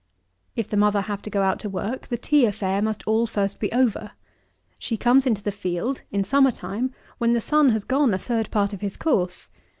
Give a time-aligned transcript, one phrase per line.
[0.55, 3.59] If the mother have to go out to work, the tea affair must all first
[3.59, 4.13] be over.
[4.79, 8.49] She comes into the field, in summer time, when the sun has gone a third
[8.49, 9.51] part of his course.